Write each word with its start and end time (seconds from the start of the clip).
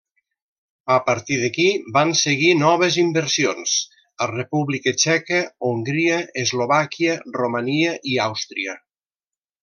A 0.93 0.95
partir 1.07 1.35
d'aquí, 1.41 1.65
van 1.97 2.13
seguir 2.21 2.47
noves 2.61 2.97
inversions 3.03 3.73
a 4.25 4.31
República 4.33 4.93
Txeca, 5.03 5.41
Hongria, 5.71 6.17
Eslovàquia, 6.45 7.19
Romania 7.43 7.93
i 8.15 8.23
Àustria. 8.29 8.75